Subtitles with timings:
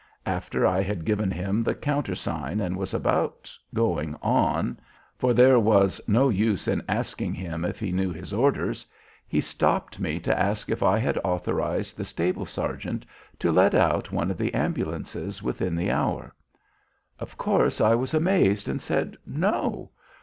[0.25, 4.79] After I had given him the countersign and was about going on,
[5.15, 8.83] for there was no use in asking him if he knew his orders,
[9.27, 13.05] he stopped me to ask if I had authorized the stable sergeant
[13.37, 16.33] to let out one of the ambulances within the hour.
[17.19, 19.91] Of course I was amazed and said no.